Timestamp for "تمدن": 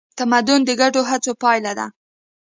0.17-0.59